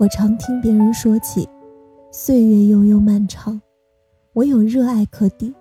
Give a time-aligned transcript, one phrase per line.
[0.00, 1.46] 我常听别人说起，
[2.10, 3.60] 岁月悠悠漫长，
[4.32, 5.54] 唯有热爱可抵。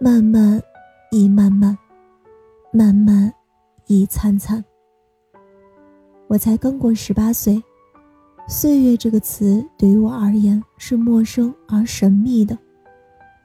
[0.00, 0.62] 漫漫
[1.10, 1.76] 亦漫漫，
[2.72, 3.34] 漫漫
[3.88, 4.64] 亦灿灿。
[6.28, 7.60] 我才刚过十八岁，
[8.46, 12.56] 岁月这个词对于我而言是陌生而神秘的。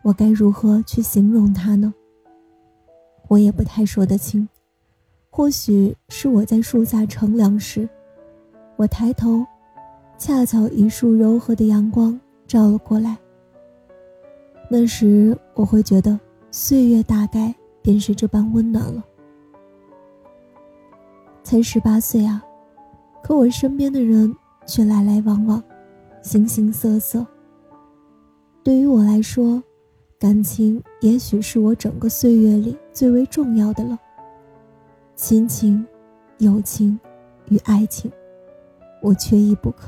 [0.03, 1.91] 我该如何去形容它呢？
[3.29, 4.47] 我也不太说得清。
[5.31, 7.89] 或许是我在树下乘凉时，
[8.75, 9.43] 我抬头。
[10.17, 13.17] 恰巧一束柔和的阳光照了过来。
[14.69, 16.19] 那时我会觉得
[16.51, 19.03] 岁月大概便是这般温暖了。
[21.43, 22.43] 才十八岁啊，
[23.23, 24.35] 可我身边的人
[24.65, 25.63] 却来来往往，
[26.21, 27.25] 形形色色。
[28.63, 29.63] 对于我来说，
[30.19, 33.97] 感情也许是我整个岁月里最为重要的了。
[35.15, 35.85] 亲情、
[36.39, 36.99] 友情
[37.49, 38.11] 与爱情，
[39.01, 39.87] 我缺一不可。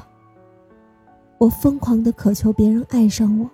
[1.40, 3.50] 我疯狂地渴求别人爱上我，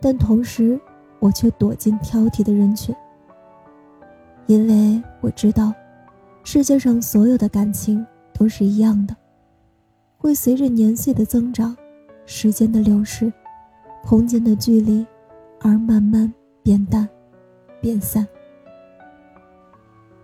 [0.00, 0.78] 但同时，
[1.20, 2.92] 我却躲进挑剔的人群，
[4.46, 5.72] 因为我知道，
[6.42, 9.16] 世界上所有的感情都是一样的，
[10.18, 11.76] 会随着年岁的增长、
[12.26, 13.32] 时间的流逝、
[14.02, 15.06] 空间的距离，
[15.60, 17.08] 而慢慢变淡、
[17.80, 18.26] 变散。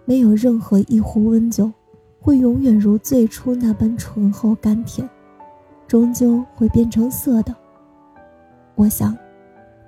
[0.04, 1.70] 没有任何一壶温酒，
[2.18, 5.08] 会永远如最初那般醇厚甘甜。
[5.86, 7.54] 终究会变成色的。
[8.74, 9.16] 我想，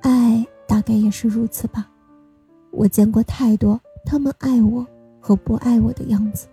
[0.01, 1.91] 爱大概也是如此吧。
[2.71, 4.87] 我见过太多他们爱我
[5.21, 6.47] 和不爱我的样子。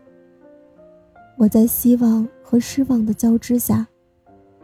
[1.37, 3.85] 我在希望和失望的交织下，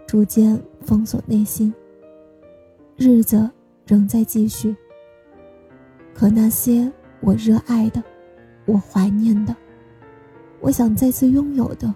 [0.08, 1.74] 逐渐封锁内心。
[2.98, 3.50] 日子
[3.86, 4.76] 仍在继续。
[6.14, 8.02] 可那些我热爱的，
[8.66, 9.56] 我怀念的，
[10.60, 11.94] 我想再次拥有的，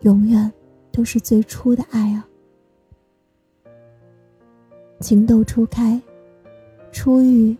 [0.00, 0.52] 永远。
[0.92, 2.28] 都是最初的爱啊！
[5.00, 6.00] 情窦初开，
[6.92, 7.56] 初遇，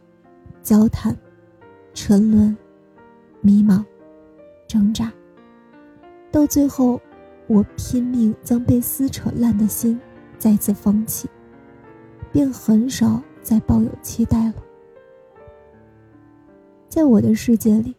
[0.63, 1.17] 交谈，
[1.95, 2.57] 沉沦，
[3.41, 3.85] 迷茫，
[4.69, 5.13] 挣扎，
[6.31, 7.01] 到最后，
[7.49, 9.99] 我拼命将被撕扯烂的心
[10.39, 11.29] 再次缝起，
[12.31, 14.55] 便很少再抱有期待了。
[16.89, 17.97] 在我的世界里，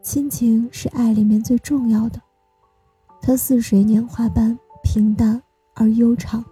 [0.00, 2.20] 亲情是爱里面最重要的。
[3.22, 5.40] 它似水年华般平淡
[5.74, 6.44] 而悠长。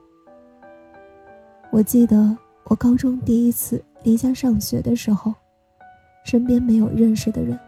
[1.71, 5.35] 我记得我高中第一次离家上学的时候，
[6.25, 7.59] 身边没有认识的人，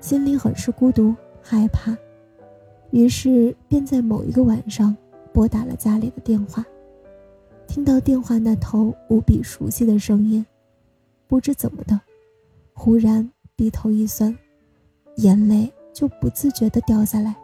[0.00, 1.96] 心里很是孤独害怕，
[2.90, 4.96] 于是便在某一个晚上
[5.32, 6.64] 拨打了家里的电话。
[7.66, 10.44] 听到电话那头无比熟悉的声音，
[11.26, 12.00] 不知怎么的，
[12.74, 14.36] 忽然鼻头一酸，
[15.16, 17.34] 眼泪就不自觉地掉下来。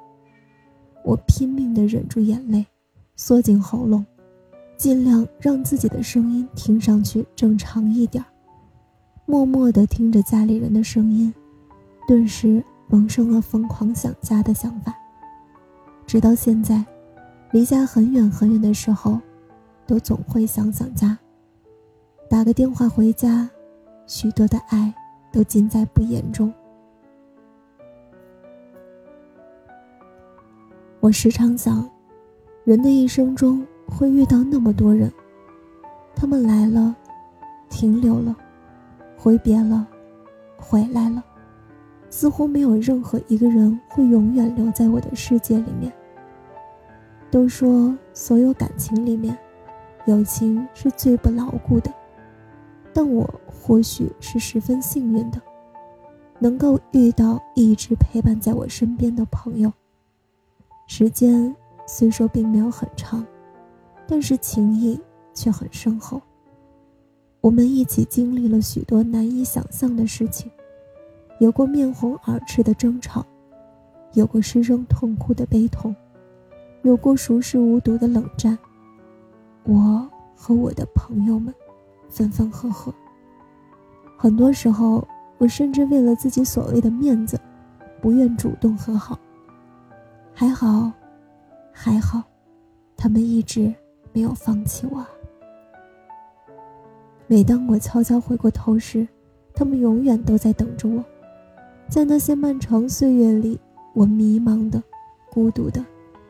[1.08, 2.66] 我拼命地忍住眼泪，
[3.16, 4.04] 缩紧喉咙，
[4.76, 8.22] 尽量让自己的声音听上去正常一点
[9.24, 11.32] 默默地听着家里人的声音，
[12.06, 14.94] 顿时萌生了疯狂想家的想法。
[16.06, 16.84] 直到现在，
[17.52, 19.19] 离家很远很远的时候，
[19.86, 21.19] 都总会想想家。
[22.28, 23.48] 打个电话回家，
[24.06, 24.92] 许多的爱
[25.32, 26.52] 都尽在不言中。
[31.00, 31.88] 我时常想，
[32.64, 35.09] 人的一生中会遇到那么多人，
[36.12, 36.94] 他们来了，
[37.69, 38.36] 停留了，
[39.16, 39.87] 挥别了，
[40.56, 41.22] 回来了，
[42.10, 45.92] 似乎没有任何一个人会永远留在我的世界里面。
[47.31, 49.38] 都说所有感情里面，
[50.06, 51.94] 友情是最不牢固的，
[52.92, 55.41] 但我或许是十分幸运的，
[56.41, 59.72] 能够遇到一直陪伴在我身边的朋友。
[60.91, 61.54] 时间
[61.87, 63.25] 虽说并没有很长，
[64.06, 64.99] 但是情谊
[65.34, 66.21] 却很深厚。
[67.43, 70.50] 我们一起经历了许多难以想象的事情，
[71.41, 73.25] 有过面红耳赤的争吵，
[74.15, 75.94] 有过失声痛哭的悲痛，
[76.82, 78.58] 有过熟视无睹的冷战。
[79.64, 81.55] 我和我的朋友们
[82.08, 82.93] 分分合合，
[84.17, 85.06] 很多时候
[85.37, 87.38] 我甚至为了自己所谓的面子，
[88.00, 89.19] 不愿主动和好。
[90.40, 90.93] 还好，
[91.73, 92.23] 还好，
[92.96, 93.75] 他们一直
[94.12, 95.05] 没有放弃我。
[97.26, 99.05] 每当我悄悄回过头时，
[99.52, 101.05] 他们永远都在等着我。
[101.88, 103.58] 在那些漫长岁月里，
[103.94, 104.81] 我迷茫的、
[105.29, 105.85] 孤独的，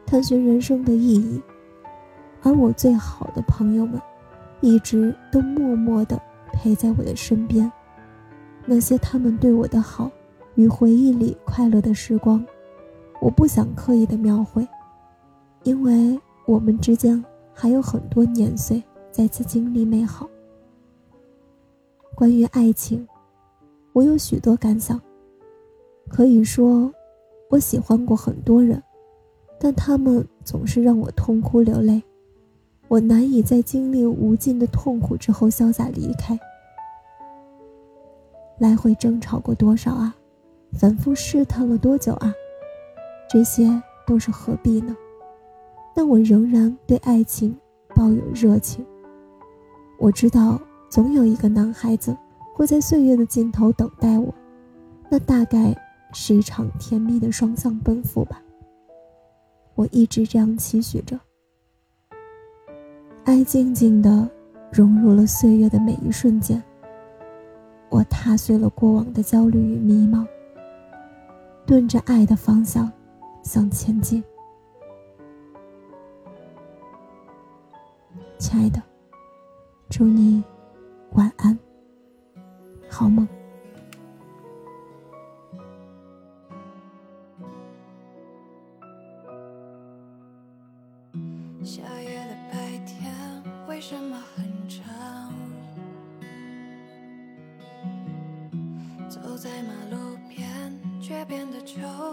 [0.06, 1.38] 探寻人生的意义。
[2.42, 4.00] 而我最好的朋友们，
[4.62, 6.18] 一直都默默的
[6.50, 7.70] 陪在我的身边。
[8.64, 10.10] 那些他们对我的好，
[10.54, 12.42] 与回忆里快乐的时光。
[13.20, 14.66] 我不想刻意的描绘，
[15.64, 17.22] 因为我们之间
[17.52, 20.28] 还有很多年岁再次经历美好。
[22.14, 23.06] 关于爱情，
[23.92, 25.00] 我有许多感想。
[26.08, 26.92] 可以说，
[27.50, 28.82] 我喜欢过很多人，
[29.58, 32.02] 但他们总是让我痛哭流泪。
[32.88, 36.38] 我难以在经历无尽的痛苦之后潇洒离开。
[38.58, 40.16] 来回争吵过多少啊？
[40.72, 42.32] 反复试探了多久啊？
[43.28, 43.70] 这些
[44.06, 44.96] 都是何必呢？
[45.94, 47.56] 但我仍然对爱情
[47.94, 48.84] 抱有热情。
[49.98, 52.16] 我知道，总有一个男孩子
[52.54, 54.32] 会在岁月的尽头等待我，
[55.10, 55.76] 那大概
[56.12, 58.40] 是一场甜蜜的双向奔赴吧。
[59.74, 61.18] 我一直这样期许着。
[63.24, 64.28] 爱静静地
[64.72, 66.62] 融入了岁月的每一瞬间。
[67.90, 70.26] 我踏碎了过往的焦虑与迷茫，
[71.66, 72.90] 顿着爱的方向
[73.48, 74.22] 向前进。
[78.36, 78.82] 亲爱的，
[79.88, 80.44] 祝你
[81.12, 81.58] 晚安，
[82.90, 83.26] 好梦。
[91.64, 93.14] 下雨的白天
[93.66, 95.32] 为什么很长？
[99.08, 102.07] 走在马路边却变得惆怅，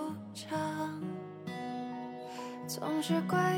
[2.86, 3.58] 总是怪